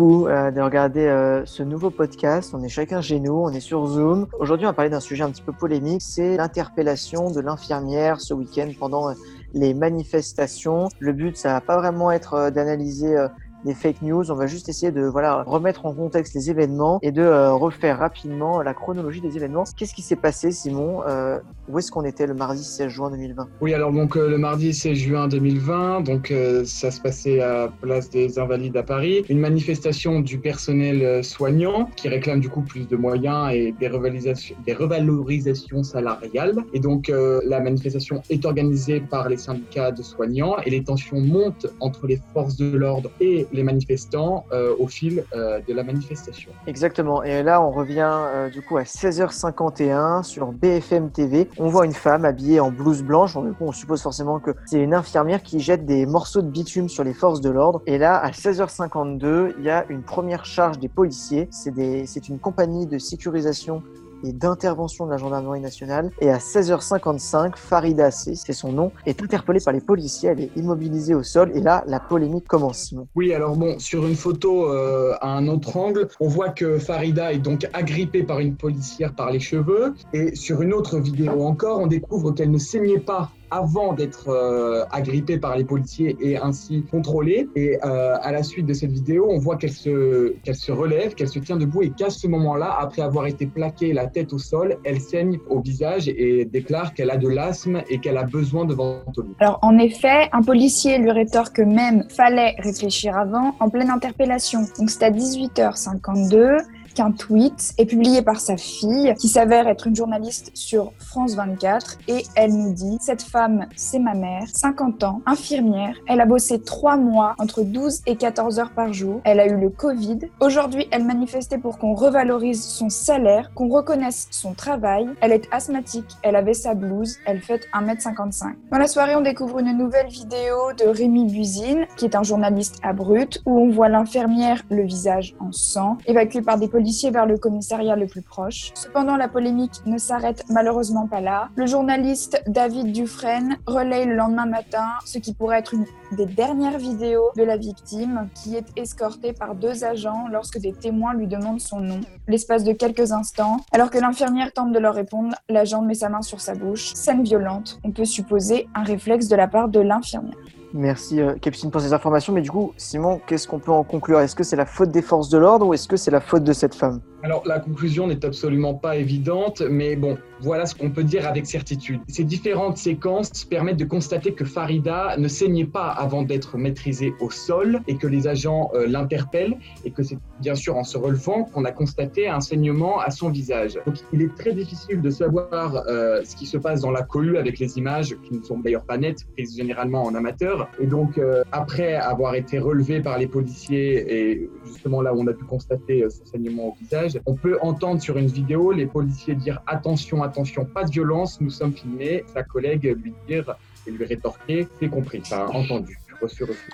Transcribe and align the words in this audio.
euh, 0.00 0.52
de 0.52 0.60
regarder 0.60 1.06
euh, 1.06 1.44
ce 1.44 1.64
nouveau 1.64 1.90
podcast. 1.90 2.54
On 2.54 2.62
est 2.62 2.68
chacun 2.68 3.00
chez 3.00 3.18
nous, 3.18 3.32
on 3.32 3.50
est 3.50 3.60
sur 3.60 3.84
Zoom. 3.86 4.28
Aujourd'hui, 4.38 4.64
on 4.66 4.70
va 4.70 4.72
parler 4.72 4.90
d'un 4.90 5.00
sujet 5.00 5.24
un 5.24 5.30
petit 5.30 5.42
peu 5.42 5.52
polémique, 5.52 6.02
c'est 6.02 6.36
l'interpellation 6.36 7.32
de 7.32 7.40
l'infirmière 7.40 8.20
ce 8.20 8.32
week-end 8.32 8.70
pendant 8.78 9.10
euh, 9.10 9.14
les 9.54 9.74
manifestations. 9.74 10.88
Le 11.00 11.12
but, 11.12 11.36
ça 11.36 11.54
va 11.54 11.60
pas 11.60 11.78
vraiment 11.78 12.12
être 12.12 12.50
d'analyser 12.50 13.16
des 13.64 13.74
fake 13.74 14.02
news. 14.02 14.30
On 14.30 14.34
va 14.34 14.46
juste 14.46 14.68
essayer 14.68 14.92
de 14.92 15.02
voilà 15.02 15.42
remettre 15.42 15.86
en 15.86 15.92
contexte 15.92 16.34
les 16.34 16.50
événements 16.50 16.98
et 17.02 17.12
de 17.12 17.22
euh, 17.22 17.52
refaire 17.52 17.98
rapidement 17.98 18.62
la 18.62 18.74
chronologie 18.74 19.20
des 19.20 19.36
événements. 19.36 19.64
Qu'est-ce 19.76 19.94
qui 19.94 20.02
s'est 20.02 20.16
passé, 20.16 20.50
Simon? 20.52 21.02
Euh, 21.06 21.38
Où 21.68 21.78
est-ce 21.78 21.90
qu'on 21.90 22.04
était 22.04 22.26
le 22.26 22.34
mardi 22.34 22.62
16 22.62 22.88
juin 22.88 23.10
2020 23.10 23.48
Oui, 23.60 23.74
alors 23.74 23.92
donc 23.92 24.16
euh, 24.16 24.28
le 24.28 24.38
mardi 24.38 24.72
16 24.72 24.96
juin 24.96 25.28
2020, 25.28 26.02
donc 26.02 26.32
ça 26.64 26.90
se 26.90 27.00
passait 27.00 27.40
à 27.40 27.70
Place 27.80 28.10
des 28.10 28.38
Invalides 28.38 28.76
à 28.76 28.82
Paris, 28.82 29.24
une 29.28 29.40
manifestation 29.40 30.20
du 30.20 30.38
personnel 30.38 31.24
soignant 31.24 31.90
qui 31.96 32.08
réclame 32.08 32.40
du 32.40 32.48
coup 32.48 32.62
plus 32.62 32.86
de 32.86 32.96
moyens 32.96 33.52
et 33.52 33.74
des 33.78 33.88
revalorisations, 33.88 35.82
salariales. 35.82 36.56
Et 36.72 36.80
donc 36.80 37.10
la 37.10 37.60
manifestation 37.60 38.22
est 38.30 38.44
organisée 38.44 39.00
par 39.00 39.28
les 39.28 39.36
syndicats 39.36 39.90
de 39.90 40.02
soignants 40.02 40.56
et 40.64 40.70
les 40.70 40.82
tensions 40.82 41.20
montent 41.20 41.66
entre 41.80 42.06
les 42.06 42.20
forces 42.32 42.56
de 42.56 42.76
l'ordre 42.76 43.10
et 43.20 43.47
les 43.52 43.62
manifestants 43.62 44.44
euh, 44.52 44.74
au 44.78 44.86
fil 44.86 45.24
euh, 45.34 45.60
de 45.66 45.74
la 45.74 45.82
manifestation. 45.82 46.50
Exactement. 46.66 47.22
Et 47.22 47.42
là, 47.42 47.62
on 47.62 47.70
revient 47.70 48.10
euh, 48.10 48.50
du 48.50 48.62
coup 48.62 48.76
à 48.76 48.82
16h51 48.82 50.22
sur 50.22 50.52
BFM 50.52 51.10
TV. 51.10 51.48
On 51.58 51.68
voit 51.68 51.86
une 51.86 51.92
femme 51.92 52.24
habillée 52.24 52.60
en 52.60 52.70
blouse 52.70 53.02
blanche. 53.02 53.36
On 53.60 53.72
suppose 53.72 54.02
forcément 54.02 54.38
que 54.38 54.52
c'est 54.66 54.80
une 54.80 54.94
infirmière 54.94 55.42
qui 55.42 55.60
jette 55.60 55.84
des 55.86 56.06
morceaux 56.06 56.42
de 56.42 56.48
bitume 56.48 56.88
sur 56.88 57.04
les 57.04 57.14
forces 57.14 57.40
de 57.40 57.50
l'ordre. 57.50 57.82
Et 57.86 57.98
là, 57.98 58.16
à 58.18 58.30
16h52, 58.30 59.54
il 59.58 59.64
y 59.64 59.70
a 59.70 59.84
une 59.88 60.02
première 60.02 60.44
charge 60.44 60.78
des 60.78 60.88
policiers. 60.88 61.48
C'est 61.50 62.28
une 62.28 62.38
compagnie 62.38 62.86
de 62.86 62.98
sécurisation 62.98 63.82
et 64.24 64.32
d'intervention 64.32 65.06
de 65.06 65.10
la 65.10 65.16
gendarmerie 65.16 65.60
nationale. 65.60 66.10
Et 66.20 66.30
à 66.30 66.38
16h55, 66.38 67.56
Farida 67.56 68.10
C, 68.10 68.34
c'est 68.34 68.52
son 68.52 68.72
nom, 68.72 68.92
est 69.06 69.22
interpellée 69.22 69.60
par 69.64 69.72
les 69.72 69.80
policiers. 69.80 70.30
Elle 70.30 70.40
est 70.40 70.50
immobilisée 70.56 71.14
au 71.14 71.22
sol. 71.22 71.50
Et 71.54 71.60
là, 71.60 71.84
la 71.86 72.00
polémique 72.00 72.46
commence. 72.46 72.94
Oui, 73.14 73.32
alors 73.32 73.56
bon, 73.56 73.78
sur 73.78 74.06
une 74.06 74.16
photo 74.16 74.70
euh, 74.70 75.14
à 75.20 75.36
un 75.36 75.48
autre 75.48 75.76
angle, 75.76 76.08
on 76.20 76.28
voit 76.28 76.50
que 76.50 76.78
Farida 76.78 77.32
est 77.32 77.38
donc 77.38 77.66
agrippée 77.72 78.22
par 78.22 78.38
une 78.40 78.56
policière 78.56 79.14
par 79.14 79.30
les 79.30 79.40
cheveux. 79.40 79.94
Et 80.12 80.34
sur 80.34 80.62
une 80.62 80.72
autre 80.72 80.98
vidéo 80.98 81.42
encore, 81.42 81.80
on 81.80 81.86
découvre 81.86 82.32
qu'elle 82.32 82.50
ne 82.50 82.58
saignait 82.58 83.00
pas 83.00 83.30
avant 83.50 83.92
d'être 83.92 84.28
euh, 84.28 84.84
agrippée 84.90 85.38
par 85.38 85.56
les 85.56 85.64
policiers 85.64 86.16
et 86.20 86.36
ainsi 86.36 86.84
contrôlée. 86.90 87.48
Et 87.56 87.78
euh, 87.84 88.16
à 88.20 88.32
la 88.32 88.42
suite 88.42 88.66
de 88.66 88.72
cette 88.72 88.92
vidéo, 88.92 89.26
on 89.30 89.38
voit 89.38 89.56
qu'elle 89.56 89.72
se, 89.72 90.34
qu'elle 90.44 90.54
se 90.54 90.72
relève, 90.72 91.14
qu'elle 91.14 91.28
se 91.28 91.38
tient 91.38 91.56
debout 91.56 91.82
et 91.82 91.90
qu'à 91.90 92.10
ce 92.10 92.26
moment-là, 92.26 92.76
après 92.80 93.02
avoir 93.02 93.26
été 93.26 93.46
plaquée 93.46 93.92
la 93.92 94.06
tête 94.06 94.32
au 94.32 94.38
sol, 94.38 94.76
elle 94.84 95.00
saigne 95.00 95.38
au 95.48 95.60
visage 95.60 96.08
et 96.08 96.44
déclare 96.44 96.94
qu'elle 96.94 97.10
a 97.10 97.16
de 97.16 97.28
l'asthme 97.28 97.82
et 97.88 97.98
qu'elle 97.98 98.18
a 98.18 98.24
besoin 98.24 98.64
de 98.64 98.74
ventoline. 98.74 99.34
Alors 99.40 99.58
en 99.62 99.78
effet, 99.78 100.28
un 100.32 100.42
policier 100.42 100.98
lui 100.98 101.10
rétorque 101.10 101.60
même 101.60 102.04
fallait 102.08 102.54
réfléchir 102.58 103.16
avant 103.16 103.54
en 103.60 103.68
pleine 103.68 103.90
interpellation. 103.90 104.60
Donc 104.78 104.90
c'est 104.90 105.04
à 105.04 105.10
18h52 105.10 106.58
qu'un 106.98 107.12
tweet 107.12 107.74
est 107.78 107.86
publié 107.86 108.22
par 108.22 108.40
sa 108.40 108.56
fille 108.56 109.14
qui 109.20 109.28
s'avère 109.28 109.68
être 109.68 109.86
une 109.86 109.94
journaliste 109.94 110.50
sur 110.54 110.92
France 110.98 111.36
24 111.36 111.98
et 112.08 112.24
elle 112.34 112.50
nous 112.52 112.72
dit 112.72 112.98
cette 113.00 113.22
femme 113.22 113.66
c'est 113.76 114.00
ma 114.00 114.14
mère, 114.14 114.42
50 114.52 115.04
ans, 115.04 115.22
infirmière, 115.24 115.94
elle 116.08 116.20
a 116.20 116.26
bossé 116.26 116.60
3 116.60 116.96
mois 116.96 117.36
entre 117.38 117.62
12 117.62 118.00
et 118.06 118.16
14 118.16 118.58
heures 118.58 118.72
par 118.72 118.92
jour, 118.92 119.20
elle 119.22 119.38
a 119.38 119.46
eu 119.46 119.56
le 119.56 119.70
Covid. 119.70 120.18
Aujourd'hui 120.40 120.88
elle 120.90 121.04
manifestait 121.04 121.58
pour 121.58 121.78
qu'on 121.78 121.94
revalorise 121.94 122.64
son 122.64 122.88
salaire, 122.88 123.52
qu'on 123.54 123.68
reconnaisse 123.68 124.26
son 124.32 124.52
travail, 124.52 125.08
elle 125.20 125.30
est 125.30 125.46
asthmatique, 125.52 126.16
elle 126.24 126.34
avait 126.34 126.52
sa 126.52 126.74
blouse, 126.74 127.18
elle 127.26 127.40
fait 127.40 127.68
1m55. 127.74 128.54
Dans 128.72 128.78
la 128.78 128.88
soirée 128.88 129.14
on 129.14 129.20
découvre 129.20 129.60
une 129.60 129.78
nouvelle 129.78 130.08
vidéo 130.08 130.72
de 130.76 130.88
Rémi 130.88 131.30
Buzine 131.30 131.86
qui 131.96 132.06
est 132.06 132.16
un 132.16 132.24
journaliste 132.24 132.80
à 132.82 132.92
Brut 132.92 133.40
où 133.46 133.56
on 133.56 133.70
voit 133.70 133.88
l'infirmière 133.88 134.62
le 134.68 134.82
visage 134.82 135.36
en 135.38 135.52
sang 135.52 135.96
évacuée 136.04 136.42
par 136.42 136.58
des 136.58 136.66
policiers 136.66 136.87
vers 137.10 137.26
le 137.26 137.36
commissariat 137.36 137.96
le 137.96 138.06
plus 138.06 138.22
proche. 138.22 138.70
Cependant, 138.74 139.16
la 139.16 139.28
polémique 139.28 139.82
ne 139.86 139.98
s'arrête 139.98 140.44
malheureusement 140.48 141.06
pas 141.06 141.20
là. 141.20 141.50
Le 141.56 141.66
journaliste 141.66 142.42
David 142.46 142.92
Dufresne 142.92 143.58
relaye 143.66 144.06
le 144.06 144.14
lendemain 144.14 144.46
matin 144.46 144.86
ce 145.04 145.18
qui 145.18 145.34
pourrait 145.34 145.58
être 145.58 145.74
une 145.74 145.84
des 146.12 146.26
dernières 146.26 146.78
vidéos 146.78 147.30
de 147.36 147.42
la 147.42 147.56
victime 147.56 148.28
qui 148.34 148.56
est 148.56 148.66
escortée 148.76 149.32
par 149.32 149.54
deux 149.54 149.84
agents 149.84 150.26
lorsque 150.30 150.58
des 150.58 150.72
témoins 150.72 151.14
lui 151.14 151.26
demandent 151.26 151.60
son 151.60 151.80
nom. 151.80 152.00
L'espace 152.26 152.64
de 152.64 152.72
quelques 152.72 153.12
instants, 153.12 153.58
alors 153.72 153.90
que 153.90 153.98
l'infirmière 153.98 154.52
tente 154.52 154.72
de 154.72 154.78
leur 154.78 154.94
répondre, 154.94 155.34
l'agent 155.48 155.82
met 155.82 155.94
sa 155.94 156.08
main 156.08 156.22
sur 156.22 156.40
sa 156.40 156.54
bouche. 156.54 156.94
Scène 156.94 157.22
violente, 157.22 157.78
on 157.84 157.90
peut 157.90 158.06
supposer 158.06 158.68
un 158.74 158.84
réflexe 158.84 159.28
de 159.28 159.36
la 159.36 159.48
part 159.48 159.68
de 159.68 159.80
l'infirmière. 159.80 160.36
Merci 160.74 161.20
euh, 161.20 161.34
pour 161.70 161.80
ces 161.80 161.92
informations. 161.92 162.32
Mais 162.32 162.42
du 162.42 162.50
coup, 162.50 162.72
Simon, 162.76 163.20
qu'est-ce 163.26 163.48
qu'on 163.48 163.58
peut 163.58 163.72
en 163.72 163.84
conclure? 163.84 164.20
Est-ce 164.20 164.36
que 164.36 164.44
c'est 164.44 164.56
la 164.56 164.66
faute 164.66 164.90
des 164.90 165.02
forces 165.02 165.28
de 165.28 165.38
l'ordre 165.38 165.66
ou 165.66 165.74
est-ce 165.74 165.88
que 165.88 165.96
c'est 165.96 166.10
la 166.10 166.20
faute 166.20 166.44
de 166.44 166.52
cette 166.52 166.74
femme? 166.74 167.00
Alors 167.24 167.42
la 167.46 167.58
conclusion 167.58 168.06
n'est 168.06 168.24
absolument 168.24 168.74
pas 168.74 168.96
évidente, 168.96 169.60
mais 169.68 169.96
bon, 169.96 170.16
voilà 170.40 170.66
ce 170.66 170.74
qu'on 170.76 170.90
peut 170.90 171.02
dire 171.02 171.26
avec 171.26 171.46
certitude. 171.46 172.00
Ces 172.06 172.22
différentes 172.22 172.76
séquences 172.76 173.44
permettent 173.44 173.78
de 173.78 173.84
constater 173.84 174.34
que 174.34 174.44
Farida 174.44 175.16
ne 175.18 175.26
saignait 175.26 175.64
pas 175.64 175.88
avant 175.88 176.22
d'être 176.22 176.56
maîtrisée 176.56 177.12
au 177.20 177.30
sol 177.30 177.80
et 177.88 177.96
que 177.96 178.06
les 178.06 178.28
agents 178.28 178.70
euh, 178.74 178.86
l'interpellent 178.86 179.56
et 179.84 179.90
que 179.90 180.04
c'est 180.04 180.18
bien 180.40 180.54
sûr 180.54 180.76
en 180.76 180.84
se 180.84 180.96
relevant 180.96 181.42
qu'on 181.42 181.64
a 181.64 181.72
constaté 181.72 182.28
un 182.28 182.40
saignement 182.40 183.00
à 183.00 183.10
son 183.10 183.30
visage. 183.30 183.80
Donc 183.84 183.96
il 184.12 184.22
est 184.22 184.34
très 184.36 184.52
difficile 184.52 185.02
de 185.02 185.10
savoir 185.10 185.84
euh, 185.88 186.22
ce 186.24 186.36
qui 186.36 186.46
se 186.46 186.56
passe 186.56 186.82
dans 186.82 186.92
la 186.92 187.02
cohue 187.02 187.36
avec 187.36 187.58
les 187.58 187.78
images 187.78 188.16
qui 188.28 188.34
ne 188.34 188.42
sont 188.42 188.60
d'ailleurs 188.60 188.84
pas 188.84 188.96
nettes, 188.96 189.26
prises 189.32 189.56
généralement 189.56 190.04
en 190.04 190.14
amateur. 190.14 190.68
Et 190.80 190.86
donc 190.86 191.18
euh, 191.18 191.42
après 191.50 191.94
avoir 191.94 192.36
été 192.36 192.60
relevé 192.60 193.00
par 193.00 193.18
les 193.18 193.26
policiers 193.26 194.32
et 194.32 194.50
justement 194.66 195.02
là 195.02 195.12
où 195.12 195.20
on 195.20 195.26
a 195.26 195.32
pu 195.32 195.44
constater 195.44 196.04
ce 196.08 196.24
saignement 196.30 196.68
au 196.68 196.74
visage, 196.80 197.07
on 197.26 197.34
peut 197.34 197.58
entendre 197.60 198.00
sur 198.00 198.16
une 198.18 198.26
vidéo 198.26 198.72
les 198.72 198.86
policiers 198.86 199.34
dire 199.34 199.60
attention, 199.66 200.22
attention, 200.22 200.64
pas 200.64 200.84
de 200.84 200.90
violence, 200.90 201.40
nous 201.40 201.50
sommes 201.50 201.72
filmés. 201.72 202.24
Sa 202.32 202.42
collègue 202.42 202.84
lui 203.02 203.14
dire 203.26 203.56
et 203.86 203.90
lui 203.90 204.04
rétorquer, 204.04 204.68
c'est 204.78 204.88
compris, 204.88 205.22
t'as 205.28 205.46
entendu. 205.46 205.98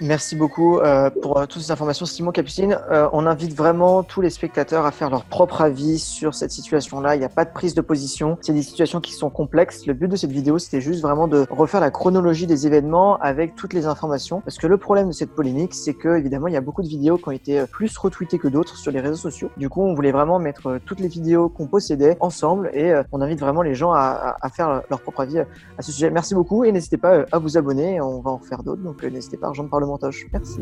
Merci 0.00 0.36
beaucoup 0.36 0.78
euh, 0.78 1.10
pour 1.10 1.38
euh, 1.38 1.46
toutes 1.46 1.62
ces 1.62 1.70
informations, 1.70 2.06
Simon 2.06 2.32
Capucine. 2.32 2.78
Euh, 2.90 3.08
on 3.12 3.26
invite 3.26 3.54
vraiment 3.54 4.02
tous 4.02 4.20
les 4.20 4.30
spectateurs 4.30 4.86
à 4.86 4.90
faire 4.90 5.10
leur 5.10 5.24
propre 5.24 5.60
avis 5.60 5.98
sur 5.98 6.34
cette 6.34 6.50
situation-là. 6.50 7.14
Il 7.14 7.18
n'y 7.18 7.24
a 7.24 7.30
pas 7.30 7.44
de 7.44 7.52
prise 7.52 7.74
de 7.74 7.80
position. 7.80 8.38
C'est 8.40 8.52
des 8.52 8.62
situations 8.62 9.00
qui 9.00 9.12
sont 9.12 9.30
complexes. 9.30 9.86
Le 9.86 9.94
but 9.94 10.08
de 10.08 10.16
cette 10.16 10.32
vidéo, 10.32 10.58
c'était 10.58 10.80
juste 10.80 11.02
vraiment 11.02 11.28
de 11.28 11.46
refaire 11.50 11.80
la 11.80 11.90
chronologie 11.90 12.46
des 12.46 12.66
événements 12.66 13.18
avec 13.18 13.54
toutes 13.54 13.74
les 13.74 13.86
informations. 13.86 14.40
Parce 14.40 14.58
que 14.58 14.66
le 14.66 14.78
problème 14.78 15.08
de 15.08 15.12
cette 15.12 15.30
polémique, 15.30 15.74
c'est 15.74 15.94
que 15.94 16.16
évidemment, 16.16 16.48
il 16.48 16.54
y 16.54 16.56
a 16.56 16.62
beaucoup 16.62 16.82
de 16.82 16.88
vidéos 16.88 17.18
qui 17.18 17.28
ont 17.28 17.32
été 17.32 17.60
euh, 17.60 17.66
plus 17.66 17.96
retweetées 17.96 18.38
que 18.38 18.48
d'autres 18.48 18.76
sur 18.76 18.92
les 18.92 19.00
réseaux 19.00 19.16
sociaux. 19.16 19.50
Du 19.56 19.68
coup, 19.68 19.82
on 19.82 19.94
voulait 19.94 20.12
vraiment 20.12 20.38
mettre 20.38 20.66
euh, 20.68 20.78
toutes 20.84 21.00
les 21.00 21.08
vidéos 21.08 21.48
qu'on 21.48 21.66
possédait 21.66 22.16
ensemble 22.20 22.70
et 22.72 22.94
on 23.12 23.20
invite 23.20 23.40
vraiment 23.40 23.62
les 23.62 23.74
gens 23.74 23.92
à, 23.92 24.36
à, 24.40 24.48
faire 24.48 24.82
leur 24.90 25.00
propre 25.00 25.20
avis 25.20 25.38
à 25.40 25.46
ce 25.82 25.92
sujet. 25.92 26.10
Merci 26.10 26.34
beaucoup 26.34 26.64
et 26.64 26.72
n'hésitez 26.72 26.96
pas 26.96 27.24
à 27.30 27.38
vous 27.38 27.56
abonner. 27.58 28.00
On 28.00 28.20
va 28.20 28.30
en 28.30 28.36
refaire 28.36 28.62
d'autres. 28.62 28.82
Donc, 28.82 29.02
n'hésitez 29.02 29.33
à 29.42 29.48
rejoindre 29.48 29.70
Parlementoche. 29.70 30.26
Merci. 30.32 30.60